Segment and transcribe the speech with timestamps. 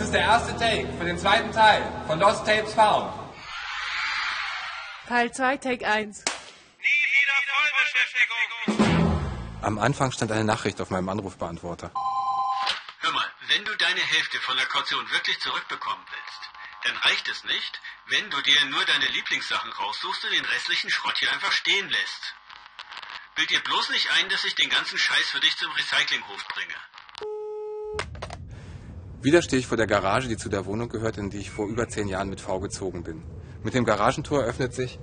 [0.00, 3.10] ist der erste Take für den zweiten Teil von Lost Tapes Found.
[5.08, 6.24] Teil 2, Take 1.
[6.26, 7.36] Nie wieder
[8.76, 9.62] Vollbeschäftigung.
[9.62, 11.90] Am Anfang stand eine Nachricht auf meinem Anrufbeantworter.
[13.00, 16.50] Hör mal, wenn du deine Hälfte von der Kaution wirklich zurückbekommen willst,
[16.84, 21.16] dann reicht es nicht, wenn du dir nur deine Lieblingssachen raussuchst und den restlichen Schrott
[21.16, 22.34] hier einfach stehen lässt.
[23.36, 26.74] Bild dir bloß nicht ein, dass ich den ganzen Scheiß für dich zum Recyclinghof bringe.
[29.20, 31.66] Wieder stehe ich vor der Garage, die zu der Wohnung gehört, in die ich vor
[31.66, 33.24] über zehn Jahren mit V gezogen bin.
[33.64, 35.00] Mit dem Garagentor öffnet sich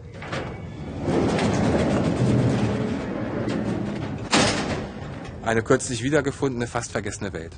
[5.44, 7.52] eine kürzlich wiedergefundene, fast vergessene Welt.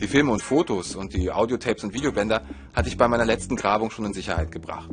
[0.00, 2.42] Die Filme und Fotos und die Audiotapes und Videobänder
[2.74, 4.90] hatte ich bei meiner letzten Grabung schon in Sicherheit gebracht.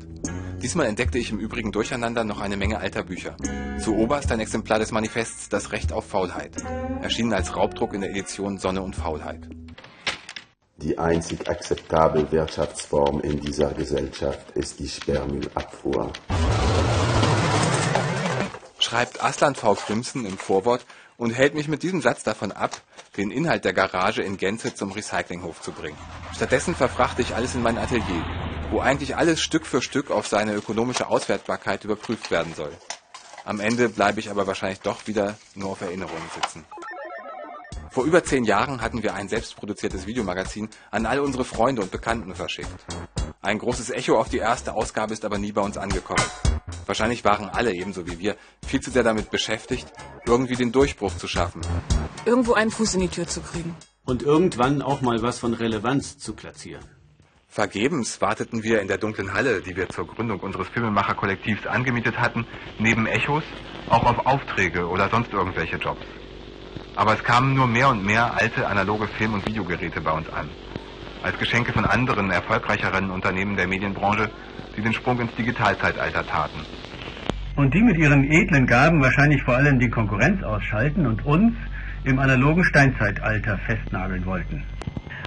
[0.63, 3.35] Diesmal entdeckte ich im Übrigen durcheinander noch eine Menge alter Bücher.
[3.83, 6.55] Zu oberst ein Exemplar des Manifests Das Recht auf Faulheit,
[7.01, 9.41] erschienen als Raubdruck in der Edition Sonne und Faulheit.
[10.77, 16.13] Die einzig akzeptable Wirtschaftsform in dieser Gesellschaft ist die Sperrmüllabfuhr.
[18.79, 19.75] Schreibt Aslan V.
[19.75, 20.85] Crimson im Vorwort
[21.17, 22.81] und hält mich mit diesem Satz davon ab,
[23.17, 25.97] den Inhalt der Garage in Gänze zum Recyclinghof zu bringen.
[26.33, 28.25] Stattdessen verfrachte ich alles in mein Atelier,
[28.73, 32.71] wo eigentlich alles Stück für Stück auf seine ökonomische Auswertbarkeit überprüft werden soll.
[33.45, 36.65] Am Ende bleibe ich aber wahrscheinlich doch wieder nur auf Erinnerungen sitzen.
[37.91, 42.33] Vor über zehn Jahren hatten wir ein selbstproduziertes Videomagazin an all unsere Freunde und Bekannten
[42.33, 42.73] verschickt.
[43.43, 46.25] Ein großes Echo auf die erste Ausgabe ist aber nie bei uns angekommen.
[46.87, 49.85] Wahrscheinlich waren alle, ebenso wie wir, viel zu sehr damit beschäftigt,
[50.25, 51.61] irgendwie den Durchbruch zu schaffen.
[52.25, 53.75] Irgendwo einen Fuß in die Tür zu kriegen.
[54.03, 56.83] Und irgendwann auch mal was von Relevanz zu platzieren.
[57.53, 62.47] Vergebens warteten wir in der dunklen Halle, die wir zur Gründung unseres Filmemacherkollektivs angemietet hatten,
[62.79, 63.43] neben Echos
[63.89, 66.01] auch auf Aufträge oder sonst irgendwelche Jobs.
[66.95, 70.49] Aber es kamen nur mehr und mehr alte analoge Film- und Videogeräte bei uns an.
[71.21, 74.31] Als Geschenke von anderen, erfolgreicheren Unternehmen der Medienbranche,
[74.75, 76.59] die den Sprung ins Digitalzeitalter taten.
[77.55, 81.53] Und die mit ihren edlen Gaben wahrscheinlich vor allem die Konkurrenz ausschalten und uns
[82.03, 84.63] im analogen Steinzeitalter festnageln wollten.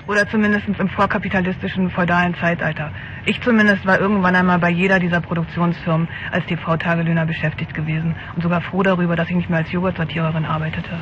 [0.08, 2.92] Oder zumindest im vorkapitalistischen feudalen Zeitalter.
[3.24, 8.60] Ich zumindest war irgendwann einmal bei jeder dieser Produktionsfirmen als TV-Tagelöhner beschäftigt gewesen und sogar
[8.60, 11.00] froh darüber, dass ich nicht mehr als Joghurtsortiererin arbeitete.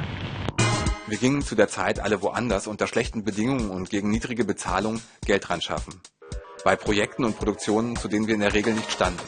[1.06, 5.46] Wir gingen zu der Zeit alle woanders unter schlechten Bedingungen und gegen niedrige Bezahlung Geld
[5.46, 6.00] dran schaffen.
[6.64, 9.20] Bei Projekten und Produktionen, zu denen wir in der Regel nicht standen.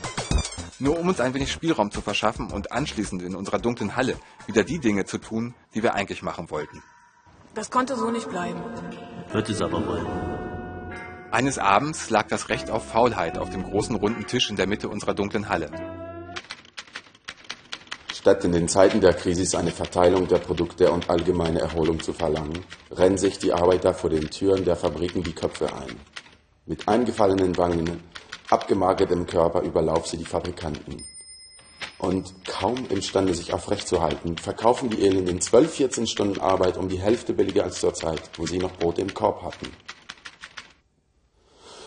[0.78, 4.16] Nur um uns ein wenig Spielraum zu verschaffen und anschließend in unserer dunklen Halle
[4.46, 6.82] wieder die Dinge zu tun, die wir eigentlich machen wollten.
[7.54, 8.60] Das konnte so nicht bleiben.
[9.32, 10.06] Wird es aber wohl.
[11.30, 14.88] Eines Abends lag das Recht auf Faulheit auf dem großen runden Tisch in der Mitte
[14.88, 15.70] unserer dunklen Halle.
[18.12, 22.64] Statt in den Zeiten der Krise eine Verteilung der Produkte und allgemeine Erholung zu verlangen,
[22.90, 26.00] rennen sich die Arbeiter vor den Türen der Fabriken die Köpfe ein.
[26.64, 28.02] Mit eingefallenen Wangen,
[28.50, 31.04] abgemagertem Körper überlaufen sie die Fabrikanten.
[31.98, 37.32] Und kaum imstande, sich aufrechtzuhalten, verkaufen die Elenden 12, 14 Stunden Arbeit um die Hälfte
[37.32, 39.70] billiger als zur Zeit, wo sie noch Brote im Korb hatten.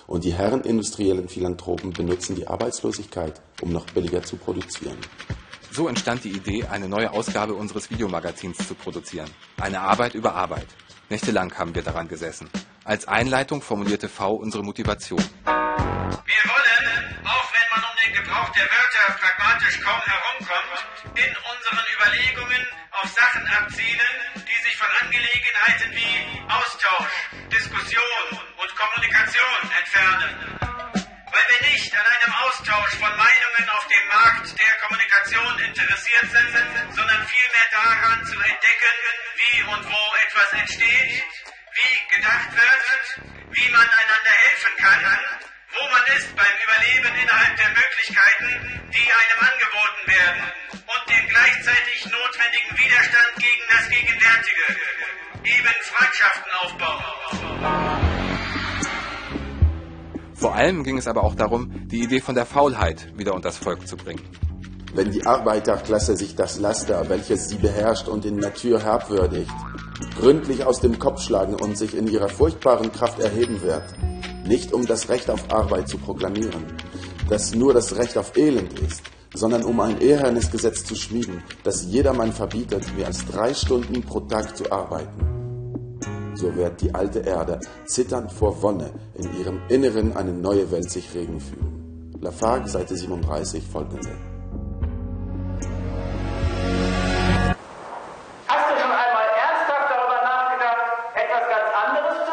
[0.08, 4.98] Und die Herren industriellen Philanthropen benutzen die Arbeitslosigkeit, um noch billiger zu produzieren.
[5.72, 9.30] So entstand die Idee, eine neue Ausgabe unseres Videomagazins zu produzieren.
[9.62, 10.66] Eine Arbeit über Arbeit.
[11.10, 12.50] Nächtelang haben wir daran gesessen.
[12.84, 15.24] Als Einleitung formulierte V unsere Motivation.
[15.46, 16.69] Wir wollen,
[18.40, 20.80] Gebrauch der Wörter pragmatisch kaum herumkommt,
[21.16, 27.12] in unseren Überlegungen auf Sachen abzielen, die sich von Angelegenheiten wie Austausch,
[27.52, 30.60] Diskussion und Kommunikation entfernen.
[30.62, 36.96] Weil wir nicht an einem Austausch von Meinungen auf dem Markt der Kommunikation interessiert sind,
[36.96, 38.96] sondern vielmehr daran zu entdecken,
[39.36, 41.24] wie und wo etwas entsteht,
[41.76, 43.20] wie gedacht wird,
[43.52, 45.20] wie man einander helfen kann,
[45.76, 47.89] wo man ist beim Überleben innerhalb der Möglichkeiten,
[56.00, 57.04] Freundschaften aufbauen.
[60.34, 63.86] Vor allem ging es aber auch darum, die Idee von der Faulheit wieder unters Volk
[63.86, 64.22] zu bringen.
[64.94, 69.52] Wenn die Arbeiterklasse sich das Laster, welches sie beherrscht und in Natur herabwürdigt,
[70.18, 73.84] gründlich aus dem Kopf schlagen und sich in ihrer furchtbaren Kraft erheben wird,
[74.46, 76.66] nicht um das Recht auf Arbeit zu proklamieren,
[77.28, 79.04] das nur das Recht auf Elend ist,
[79.34, 84.22] sondern um ein ehernes Gesetz zu schmieden, das jedermann verbietet, mehr als drei Stunden pro
[84.22, 85.39] Tag zu arbeiten.
[86.40, 91.14] So wird die alte Erde zitternd vor Wonne in ihrem Inneren eine neue Welt sich
[91.14, 92.14] regen fühlen.
[92.22, 94.08] Lafargue, Seite 37, folgende.
[98.48, 100.80] Hast du schon einmal ernsthaft darüber nachgedacht,
[101.16, 102.30] etwas ganz anderes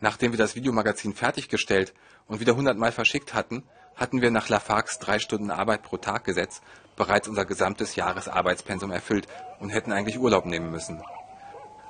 [0.00, 1.92] Nachdem wir das Videomagazin fertiggestellt
[2.26, 3.64] und wieder hundertmal verschickt hatten,
[3.96, 6.62] hatten wir nach Lafargs drei Stunden Arbeit pro Tag Gesetz
[6.96, 9.26] bereits unser gesamtes Jahresarbeitspensum erfüllt
[9.60, 11.02] und hätten eigentlich Urlaub nehmen müssen.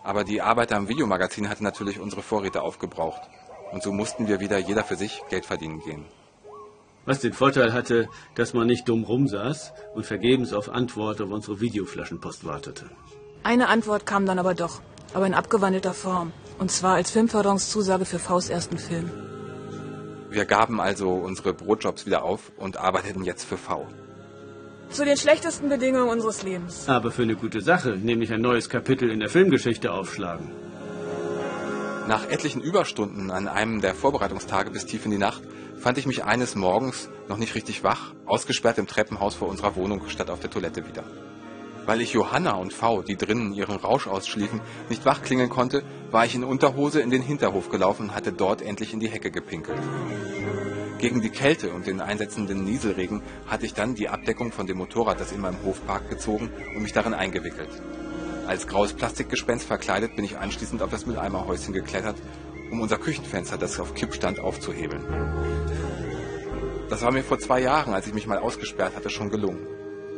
[0.02, 3.22] Aber die Arbeit am Videomagazin hatte natürlich unsere Vorräte aufgebraucht.
[3.72, 6.04] Und so mussten wir wieder jeder für sich Geld verdienen gehen.
[7.04, 11.60] Was den Vorteil hatte, dass man nicht dumm rumsaß und vergebens auf Antwort auf unsere
[11.60, 12.90] Videoflaschenpost wartete.
[13.42, 14.80] Eine Antwort kam dann aber doch,
[15.14, 16.32] aber in abgewandelter Form.
[16.58, 19.10] Und zwar als Filmförderungszusage für Vs ersten Film.
[20.28, 23.86] Wir gaben also unsere Brotjobs wieder auf und arbeiteten jetzt für V.
[24.90, 26.88] Zu den schlechtesten Bedingungen unseres Lebens.
[26.88, 30.50] Aber für eine gute Sache, nämlich ein neues Kapitel in der Filmgeschichte aufschlagen.
[32.08, 35.42] Nach etlichen Überstunden an einem der Vorbereitungstage bis tief in die Nacht
[35.76, 40.08] fand ich mich eines Morgens, noch nicht richtig wach, ausgesperrt im Treppenhaus vor unserer Wohnung
[40.08, 41.04] statt auf der Toilette wieder.
[41.84, 46.24] Weil ich Johanna und V, die drinnen ihren Rausch ausschliefen, nicht wach klingeln konnte, war
[46.24, 49.78] ich in Unterhose in den Hinterhof gelaufen und hatte dort endlich in die Hecke gepinkelt.
[50.98, 55.20] Gegen die Kälte und den einsetzenden Nieselregen hatte ich dann die Abdeckung von dem Motorrad,
[55.20, 57.70] das in meinem Hof parkt, gezogen und mich darin eingewickelt.
[58.48, 62.16] Als graues Plastikgespenst verkleidet bin ich anschließend auf das Mülleimerhäuschen geklettert,
[62.72, 65.04] um unser Küchenfenster, das auf Kipp stand, aufzuhebeln.
[66.90, 69.66] Das war mir vor zwei Jahren, als ich mich mal ausgesperrt hatte, schon gelungen.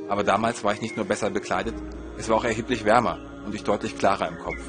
[0.08, 1.74] Aber damals war ich nicht nur besser bekleidet,
[2.16, 4.62] es war auch erheblich wärmer und ich deutlich klarer im Kopf.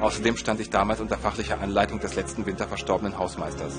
[0.00, 3.74] Außerdem stand ich damals unter fachlicher Anleitung des letzten Winter verstorbenen Hausmeisters.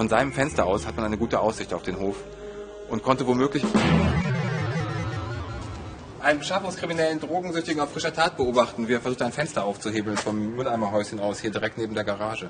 [0.00, 2.16] Von seinem Fenster aus hat man eine gute Aussicht auf den Hof
[2.88, 3.62] und konnte womöglich
[6.22, 11.20] einen beschaffungskriminellen Drogensüchtigen auf frischer Tat beobachten, wie er versucht, ein Fenster aufzuhebeln vom Mülleimerhäuschen
[11.20, 12.48] aus, hier direkt neben der Garage.